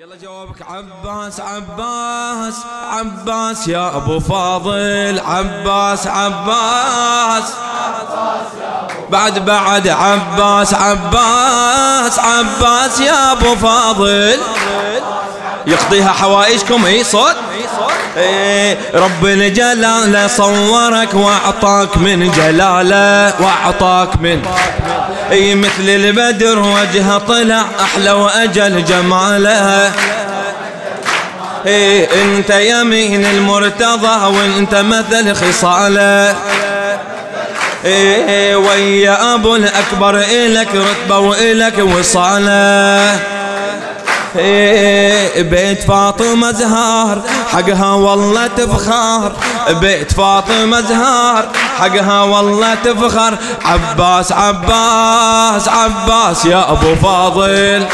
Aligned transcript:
يلا 0.00 0.16
جوابك. 0.22 0.62
عباس 0.62 1.40
عباس 1.40 2.54
عباس 2.92 3.68
يا 3.68 3.96
أبو 3.96 4.20
فاضل. 4.20 5.20
عباس 5.26 6.06
عباس. 6.06 7.44
بعد 9.10 9.44
بعد. 9.44 9.88
عباس 9.88 10.74
عباس 10.74 12.18
عباس 12.18 13.00
يا 13.00 13.32
أبو 13.32 13.56
فاضل. 13.56 14.38
يقضيها 15.66 16.12
حوائجكم. 16.12 16.84
إي 16.84 17.04
صوت. 17.04 17.36
رب 18.94 19.24
الجلال 19.24 20.30
صورك 20.30 21.14
وأعطاك 21.14 21.96
من 21.96 22.30
جلاله 22.30 23.42
وأعطاك 23.42 24.16
من 24.20 24.42
اي 25.30 25.54
مثل 25.54 25.88
البدر 25.88 26.58
وجهه 26.58 27.18
طلع 27.18 27.64
أحلى 27.80 28.10
واجل 28.10 28.84
جماله. 28.84 29.92
إيه 31.66 32.08
انت 32.24 32.50
يمين 32.50 33.24
المرتضى 33.26 34.36
وانت 34.36 34.74
مثل 34.74 35.34
خصاله. 35.34 36.36
إيه 37.84 38.56
ويا 38.56 39.34
ابو 39.34 39.56
الاكبر 39.56 40.18
الك 40.18 40.68
رتبه 40.74 41.18
والك 41.18 41.78
وصاله. 41.78 43.35
بيت 45.42 45.82
فاطمة 45.82 46.52
زهار 46.52 47.22
حقها 47.52 47.92
والله 47.92 48.46
تفخر 48.46 49.32
بيت 49.70 50.12
فاطمة 50.12 50.80
زهار 50.80 51.44
حقها 51.78 52.22
والله 52.22 52.74
تفخر 52.74 53.36
عباس 53.64 54.32
عباس 54.32 55.68
عباس 55.68 56.44
يا 56.44 56.72
أبو 56.72 56.94
فاضل. 57.02 57.86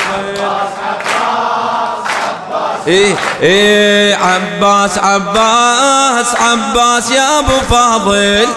إيه 2.87 3.15
إيه 3.43 4.15
عباس 4.17 4.99
عباس 4.99 6.27
عباس 6.37 7.11
يا 7.11 7.39
أبو 7.39 7.61
فاضل. 7.71 8.49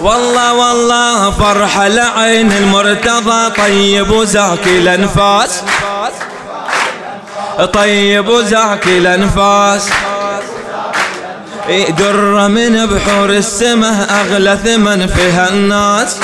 والله 0.00 0.52
والله 0.52 1.30
فرحة 1.30 1.88
لعين 1.88 2.52
المرتضى 2.52 3.50
طيب 3.50 4.10
وزاكي 4.10 4.78
الأنفاس. 4.78 5.62
طيب 7.72 8.28
وزاكي 8.28 8.98
الأنفاس. 8.98 9.88
در 11.98 12.48
من 12.48 12.86
بحور 12.86 13.30
السماء 13.30 14.08
أغلى 14.10 14.58
ثمن 14.64 15.06
فيها 15.06 15.48
الناس. 15.48 16.16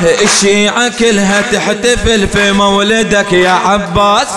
الشيعة 0.00 0.88
كلها 0.98 1.42
تحتفل 1.52 2.28
في 2.28 2.52
مولدك 2.52 3.32
يا 3.32 3.50
عباس. 3.50 4.28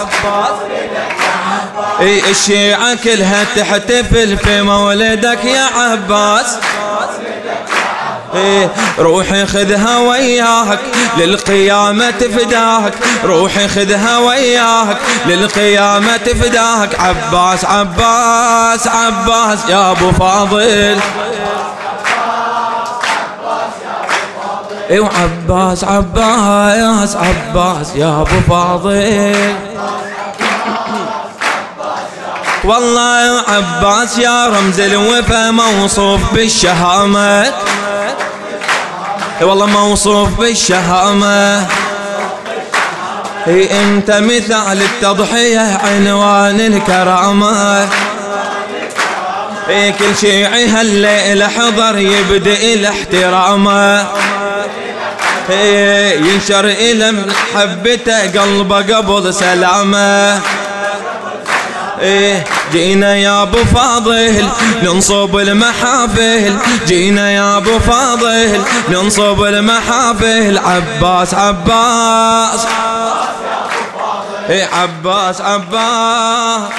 الشيعة 2.02 2.96
كلها 3.04 3.46
تحتفل 3.56 4.38
في 4.38 4.62
مولدك 4.62 5.46
يا 5.46 5.66
عباس. 5.76 6.58
روحي 9.00 9.46
خذها 9.46 9.98
وياك 9.98 10.80
للقيامة 11.18 12.12
تفداك 12.12 12.94
روحي 13.26 13.68
خذها 13.68 14.18
وياك 14.18 14.98
للقيامة 15.26 16.18
تفداك 16.18 17.00
عباس 17.00 17.66
عباس 17.66 18.88
عباس 18.88 19.60
يا 19.70 19.92
أبو 19.92 20.12
فاضل. 20.12 21.00
أيوه 24.90 25.10
عباس 25.22 25.84
عباس 25.84 27.16
عباس 27.16 27.96
يا 27.96 28.22
أبو 28.22 28.42
فاضل. 28.50 29.56
والله 32.64 33.44
عباس 33.48 34.18
يا 34.18 34.48
رمز 34.48 34.80
الوفا 34.80 35.52
موصوف 35.52 36.34
بالشهامة. 36.34 37.52
والله 39.44 39.66
موصوف 39.66 40.30
بالشهامة. 40.40 41.68
هي 43.46 43.82
إنت 43.84 44.12
مثال 44.12 44.82
التضحية 44.82 45.80
عنوان 45.84 46.60
الكرامة. 46.60 47.88
في 49.68 49.92
كل 49.92 50.18
شيعي 50.22 50.68
هالليلة 50.68 51.48
حضر 51.48 51.98
يبدأ 51.98 52.74
الاحترامة 52.74 54.08
ينشر 56.26 56.66
إلى 56.66 57.12
محبته 57.12 58.42
قلبه 58.42 58.96
قبل 58.96 59.34
سلامه. 59.34 60.42
إيه 62.04 62.44
جينا 62.72 63.16
يا 63.16 63.42
أبو 63.44 63.58
فاضل 63.58 64.50
ننصب 64.84 65.38
المحافل. 65.38 66.58
جينا 66.88 67.32
يا 67.32 67.58
أبو 67.58 67.80
فاضل 67.80 68.62
ننصب 68.90 69.44
المحافل. 69.44 70.58
عباس 70.58 71.34
عباس. 71.34 72.68
إيه 74.50 74.66
عباس 74.66 75.42
عباس. 75.42 76.72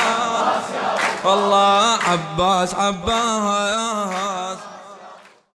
والله 1.24 1.98
عباس 2.08 2.74
عباس. 2.74 4.58